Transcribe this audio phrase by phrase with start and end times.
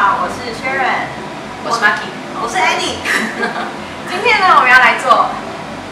[0.00, 1.10] 好，我是 Sharon，
[1.66, 2.06] 我是 Maki，
[2.40, 3.02] 我是 Annie。
[4.08, 5.26] 今天呢，我们要来做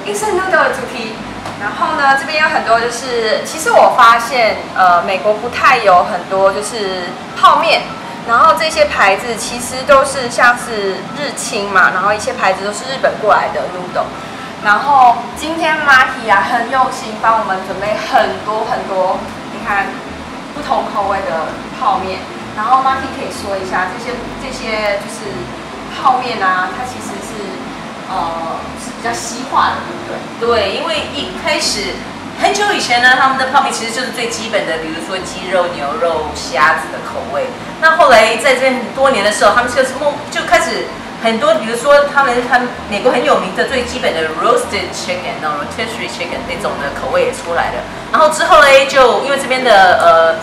[0.07, 1.17] instant noodle 的主题。
[1.61, 7.83] 然后呢，这边有很多，就是其实我发现，呃，美国不太有很多就是泡面。
[8.29, 14.07] 然后这些牌子其实都是像是日清嘛，然后一些牌子都是日本过来的 noodle。
[14.63, 19.19] 然后今天 Maki 啊很用心帮我们准备很多很多，
[19.51, 19.87] 你看
[20.55, 21.51] 不同口味的
[21.81, 22.21] 泡面。
[22.57, 25.31] 然后 Maki 可以说一下这些这些就是
[25.95, 27.37] 泡面啊，它其实是
[28.09, 30.73] 呃是比较西化的，对不对？
[30.73, 31.95] 对，因为一开始
[32.41, 37.47] 很久以前呢，他们的泡面其实就是最基本的，比如说鸡肉、牛肉、虾子的口味。
[37.81, 40.87] 那后来在这多年的时候，他们就是梦就开始
[41.27, 47.83] 很多，比如说他们他们美国很有名的最基本的 roasted chicken，那种 rotisserie chicken 那种的口味也出来了。
[48.13, 50.37] 然后之后呢，就因为这边的呃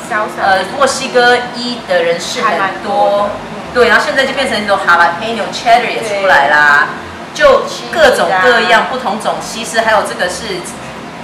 [0.43, 3.29] 呃墨西哥裔的人士很多，
[3.73, 6.89] 对，然后现在就变成那种 jalapeno cheddar 也出来啦，
[7.33, 10.59] 就各种各样不同种西式，还有这个是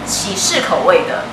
[0.07, 1.25] 起士口味的。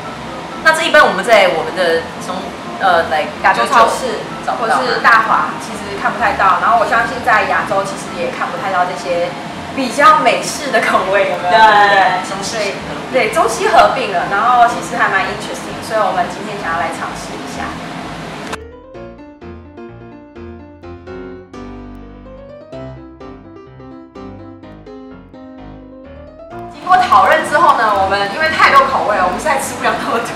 [0.65, 2.35] 那这一般我们在我们的从
[2.81, 4.19] 呃来亚洲超市
[4.55, 9.29] 或者是大华其实看不太到，然后我相信在亚洲其实也看不太到这些
[9.75, 11.59] 比较美式的口味，有没有？
[11.59, 12.75] 对中西
[13.13, 17.67] 对中西合并了，然后其实还蛮 interesting，所以我们今天想要来尝试一下。
[26.73, 30.31] 经过讨论之后呢，我们因为太多口味了，我们实在吃不了那么多。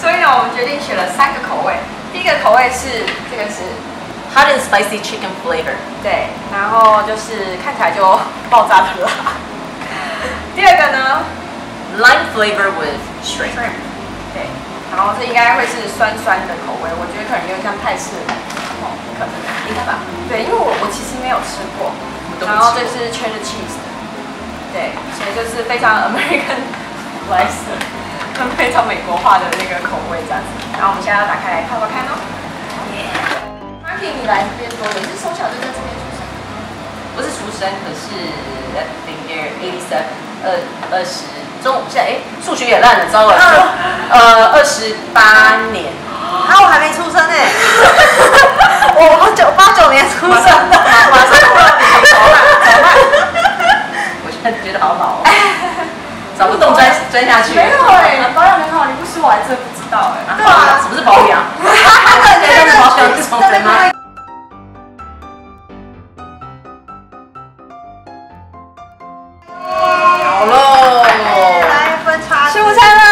[0.00, 1.74] 所以呢，我们决定选了三个口味。
[2.50, 3.62] 口味是这个是
[4.34, 8.02] hot and spicy chicken flavor，对，然后就是看起来就
[8.50, 9.38] 爆炸的辣。
[10.58, 11.22] 第二个呢
[12.02, 13.70] ，lime flavor with shrimp，
[14.34, 14.50] 对，
[14.90, 18.18] 然后这应该会是酸酸的口味，我觉得可能有点像泰式
[18.82, 19.32] 哦，可能
[19.70, 20.02] 应该吧。
[20.26, 21.94] 对，因为我我其实没有吃过。
[22.42, 23.78] 然后这是 cheddar cheese，
[24.74, 26.66] 对，所以就是非常 American
[27.30, 27.78] flavor。
[28.56, 32.16] 非常美国化的那个口味这样子，然后我们现在要打开来泡泡看哦。
[34.08, 35.00] 你来这边多久？
[35.00, 36.24] 你是从小就在这边出生？
[37.14, 38.32] 不是出生，可是
[39.28, 40.08] year eighty seven，
[40.44, 40.46] 二
[40.90, 41.28] 二十
[41.62, 42.12] 中，现在哎，
[42.44, 43.36] 数学也烂了，糟了。
[44.10, 45.92] 呃，二十八年。
[46.30, 47.34] 啊，我还没出生呢。
[48.94, 50.78] 我我九八九年出生的，
[51.10, 52.88] 马上就要你头了，怎么办？
[54.24, 55.20] 我现在觉得好老
[56.38, 56.80] 找不动钻
[57.12, 57.52] 钻下去。
[57.54, 60.18] 没有哎，保养很好，你不说我还真不知道哎。
[60.36, 61.42] 对啊，什么是保养？
[61.60, 61.68] 对
[62.40, 63.66] 对对，保养是从什么？
[69.58, 73.02] 好喽，来分叉，吃午餐了。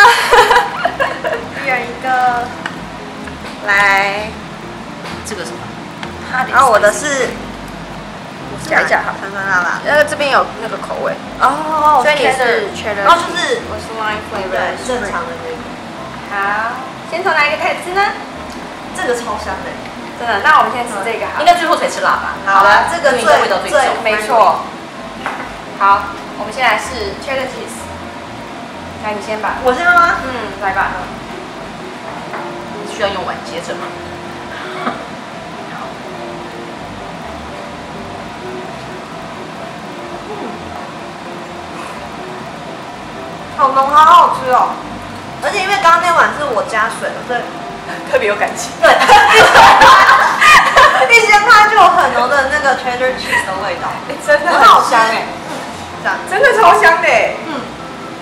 [1.62, 2.08] 一人一个，
[3.66, 4.30] 来，
[5.26, 5.58] 这个什么？
[6.50, 7.28] 然后我的是。
[8.68, 9.80] 讲一下好，酸酸辣辣。
[9.86, 15.56] 呃，这边有那个口味哦，所以你是确认，哦，就是我是 lime flavor，正常的那个。
[16.30, 16.72] 好，
[17.10, 18.02] 先从哪一个开始吃呢？
[18.96, 19.70] 这个超香的，
[20.18, 20.40] 真的。
[20.42, 22.34] 那我们先吃这个好，应该最后才吃辣吧？
[22.44, 24.60] 好了，这个最味道最重，没错。
[25.78, 26.02] 好，
[26.38, 27.80] 我们先来试 cheddar cheese。
[29.04, 29.54] 来，你先吧。
[29.64, 30.16] 我先吗？
[30.24, 30.88] 嗯，来吧。
[32.92, 33.86] 需要用碗接着吗？
[43.56, 44.70] 好浓，好好吃哦！
[45.42, 47.40] 而且因为刚刚那碗是我加水的，所以
[48.10, 48.72] 特别有感情。
[48.82, 48.90] 对，
[51.08, 55.26] 一掀开就有很浓的那个 cheddar cheese 的味道，欸、真的很好香哎！
[56.02, 57.34] 这样真的超香的哎！
[57.46, 57.60] 嗯，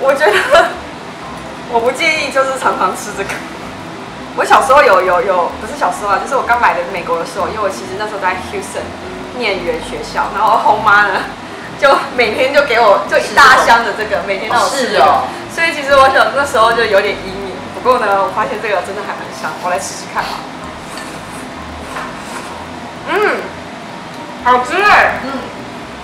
[0.00, 0.32] 我觉得
[1.72, 3.30] 我不介意，就是常常吃这个。
[4.36, 8.84] 我小时候有有有，不是小时候啊，就是我刚来的美国的时候，因为我其实那时候在 Houston
[9.38, 11.20] 念语言学校，然后后妈呢。
[11.78, 15.28] 就每天就给我就一大箱的这个，每天让我吃哦。
[15.56, 17.56] 所以其实我想那时候就有点阴影。
[17.72, 20.36] 不过呢，我发现这个真的还蛮香，我来试试看吧。
[23.08, 23.40] 嗯，
[24.44, 25.16] 好吃哎。
[25.24, 25.32] 嗯，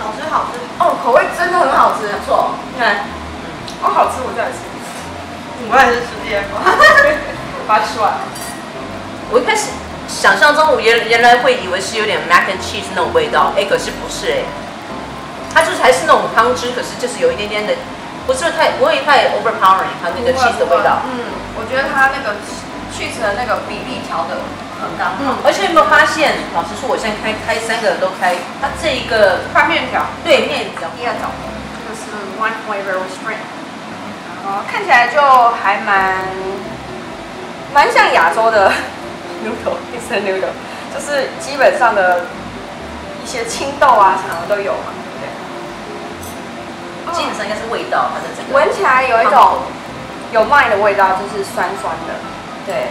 [0.01, 0.57] 好吃好吃。
[0.81, 2.55] 哦，口味真的很好吃，不错。
[2.79, 2.87] 对，
[3.85, 4.57] 哦，好吃，我再来吃。
[5.69, 6.57] 我也是吃第二个，
[7.69, 8.11] 把它吃完。
[9.29, 9.69] 我一开始
[10.09, 14.41] 想象中，我原原来会以为是有点 mac and cheese 那种味道，哎，可是不是哎。
[15.53, 17.73] 它就是还是那种汤汁，可是就是有一点点的，
[18.25, 21.03] 不是太不会太 overpowering，它那个 cheese 的味道。
[21.05, 22.35] 嗯，我觉得它那个
[22.91, 24.39] cheese 的那个比例调的
[24.79, 25.15] 很刚好。
[25.19, 26.31] 嗯，而且有没有发现？
[26.55, 31.27] 老实说，我现在开开三个都开，它这一个宽面条，对面条第二种，
[31.83, 32.95] 就是 one flavor
[34.45, 35.21] 后看起来就
[35.63, 36.15] 还蛮
[37.73, 38.71] 蛮像亚洲的
[39.43, 39.79] noodle，
[40.93, 42.25] 就是基本上的
[43.23, 44.91] 一些青豆啊什么都有嘛，
[47.23, 47.31] 对不对？
[47.31, 49.59] 基本上应该是味道，它的整个闻起来有一种
[50.31, 52.13] 有麦的味道，就是酸酸的，
[52.65, 52.87] 对。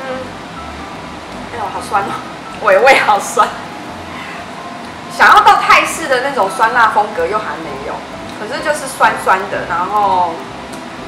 [0.00, 0.20] 嗯，
[1.52, 2.12] 哎呦，好酸哦，
[2.64, 3.48] 尾味好酸。
[5.16, 7.94] 想要到泰式的那种酸辣风格又还没有，
[8.38, 10.32] 可是就是酸酸的，然后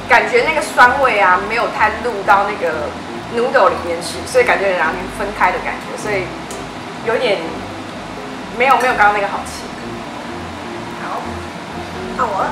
[0.09, 2.89] 感觉那个酸味啊没有太入到那个
[3.35, 6.25] noodle 里面去，所以感觉两边分开的感觉，所以
[7.05, 7.39] 有点
[8.61, 9.65] 没有没有刚刚那个好吃。
[11.01, 11.17] 好，
[12.15, 12.45] 那我，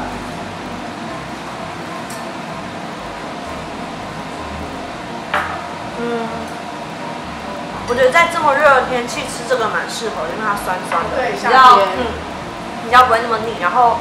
[5.99, 6.01] 嗯。
[7.87, 12.09] 我觉得在这么热的天气吃这个蛮适合的，因为它酸酸的，比较嗯，
[12.85, 13.61] 比较不会那么腻。
[13.61, 13.97] 然后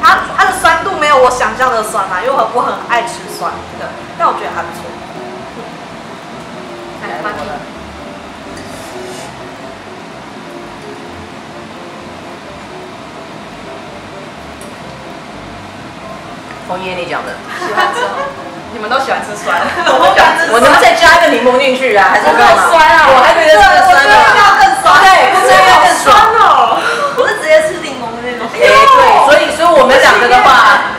[0.00, 3.50] 它它的酸度没有我想象的酸嘛，因为我我很爱吃酸
[3.80, 4.86] 的，但我觉得还不错。
[16.70, 17.34] 枫叶你讲的，
[17.66, 18.30] 喜欢吃哦。
[18.70, 19.58] 你们都喜欢吃酸，
[19.90, 20.46] 我不喜欢吃。
[20.54, 22.14] 我能不能再加一个柠檬进去啊？
[22.14, 22.38] 还是够
[22.70, 23.10] 酸啊？
[23.10, 26.78] 我还觉得这个酸要更酸，对，这个要更酸哦。
[27.18, 28.46] 我是直接吃柠檬的那种。
[28.54, 30.94] 哎，对，所以所以我们两个的话，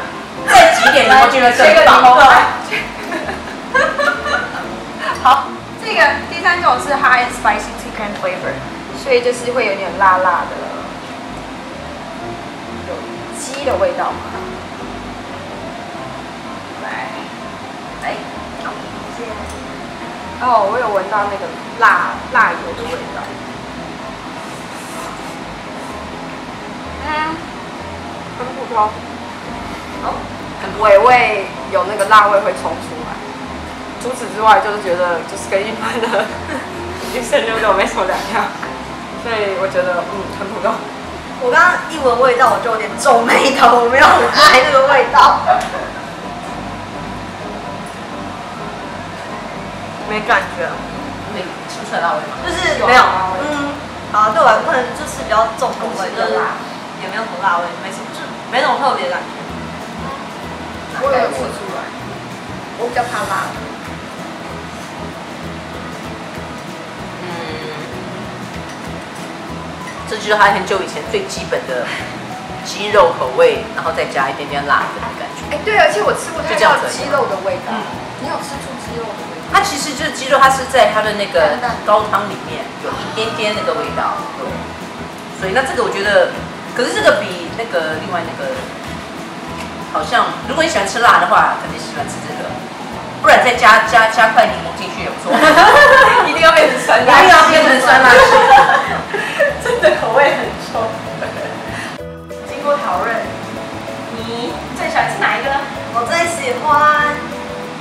[0.51, 2.03] 再挤点柠檬进去更棒。
[5.23, 5.47] 好，
[5.79, 8.59] 这个第三种是 high and spicy chicken flavor，
[8.99, 10.59] 所以就是会有点辣辣的，
[12.91, 12.99] 有
[13.39, 14.35] 鸡的味道嘛。
[20.41, 21.45] 哦，我有闻到那个
[21.79, 23.21] 辣辣油的味道。
[27.05, 27.09] 嗯，
[28.39, 28.89] 很普通。
[30.03, 30.17] 哦，
[30.61, 33.13] 很尾味有那个辣味会冲出来。
[34.01, 36.25] 除此之外，就是觉得就是跟一般的
[37.13, 38.49] 鱼生牛肉没什么两样。
[39.21, 40.73] 所以我觉得嗯很普通。
[41.43, 45.37] 我刚刚一闻味道，我就有点皱眉头，我没有很爱那个味道。
[50.11, 50.67] 没感觉，
[51.33, 51.39] 没
[51.71, 52.35] 吃不出来辣味吗？
[52.43, 53.01] 就是没有，
[53.39, 53.71] 嗯，
[54.11, 56.59] 啊，对我可能就是比较重口味的辣，
[57.01, 58.19] 也没有什么辣味，没什么，就
[58.51, 59.39] 没什么特别的感觉。
[60.99, 61.87] 我有吃出来，
[62.77, 63.47] 我比较怕辣。
[67.23, 67.31] 嗯，
[70.09, 71.87] 这就是他很久以前最基本的
[72.65, 75.55] 鸡肉口味，然后再加一点点辣的感觉。
[75.55, 77.71] 哎，对，而且我吃不太到鸡肉的味道。
[78.19, 79.30] 你有吃出鸡肉的味道？
[79.51, 84.47] 它其实就是鸡肉，它是在它的那个高汤里面有一点点那个味道，对。
[85.39, 86.29] 所以那这个我觉得，
[86.75, 88.53] 可是这个比那个另外那个，
[89.91, 92.47] 好像如果你喜欢吃辣的话，肯定喜欢吃这个，
[93.21, 95.33] 不然再加加加块柠檬进去也不错。
[96.29, 98.21] 一定要变成酸辣，一定要变成酸辣鸡，
[99.65, 100.85] 真 的口味很重。
[102.47, 103.09] 经过讨论，
[104.15, 105.57] 你最喜欢吃哪一个呢？
[105.97, 107.17] 我最喜欢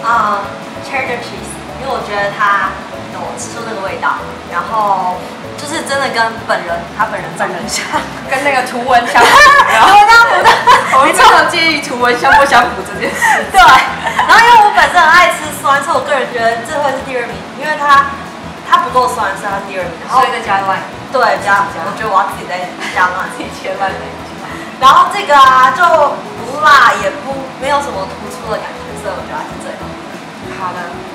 [0.03, 0.41] 啊、
[0.81, 1.60] uh,，cheddar cheese。
[1.81, 2.71] 因为我觉得它
[3.17, 4.21] 有吃出那个味道，
[4.53, 5.17] 然后
[5.57, 7.85] 就是真的跟本人他本人本人像，
[8.31, 9.29] 跟那个图文相符。
[10.97, 13.21] 我们经常介意图文相不相符这件事。
[13.53, 18.11] 对，然后因为我本身很爱吃酸，所以我个人觉得这会是第二名，因为它
[18.69, 19.93] 它不够酸，所以它是第二名。
[20.09, 20.77] 所以再加辣。
[21.13, 21.83] 对，加加。
[21.87, 22.59] 我觉得我要自己再
[22.95, 24.05] 加辣，自己切辣一点。
[24.81, 25.83] 然后这个啊，就
[26.43, 29.83] 不辣也不没有什么突出的感觉，所以我觉得是最好。
[30.59, 31.10] 好的。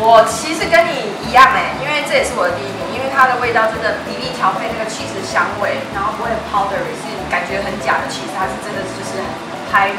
[0.00, 9.20] 我其实跟你一样哎，因为这也是我的第一名，因为它的味道真的比例调配那个起司香味，然后不会 powdery，是感觉很假的起司，它是真的就是
[9.68, 9.92] 还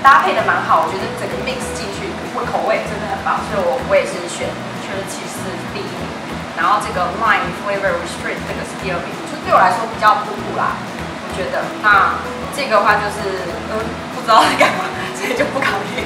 [0.00, 4.48] 搭配的蛮好，我觉得整个 mix 进去，我口味真的很棒，所以我我也是选
[4.80, 5.44] 全是起司
[5.76, 6.08] 第一名，
[6.56, 10.80] 然后这个 lime flavor restrict 这个是第二名，就对我来说比较普普啦，
[11.20, 12.16] 我觉得那
[12.56, 13.76] 这个话就是嗯
[14.16, 16.00] 不知道在干嘛，所以就不考虑。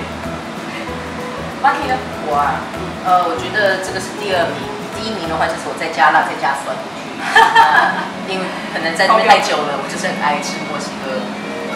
[1.62, 2.61] 我啊。
[3.09, 4.59] 呃，我觉得这个是第二名，
[4.93, 11.17] 第一名的话就是我再加辣再加酸进去，呃，因为可能在那边太久了，我就是很爱吃墨西哥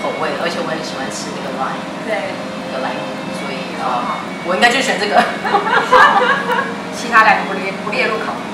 [0.03, 2.37] 口味，而且我很喜欢吃那个 lime，对，
[2.69, 3.01] 那个 lime，
[3.41, 5.17] 所以呃，我应该就选这个，
[6.93, 8.45] 其他两个不列不列入考虑。